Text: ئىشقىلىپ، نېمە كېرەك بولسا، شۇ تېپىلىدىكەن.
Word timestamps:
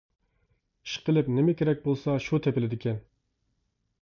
ئىشقىلىپ، 0.87 1.29
نېمە 1.35 1.55
كېرەك 1.59 1.85
بولسا، 1.85 2.17
شۇ 2.29 2.41
تېپىلىدىكەن. 2.47 2.99